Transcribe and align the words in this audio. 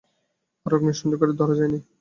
আর 0.65 0.71
অগ্নিসংযোগকারীকে 0.75 1.33
এখনো 1.33 1.39
ধরা 1.41 1.55
যায়নি। 1.59 1.79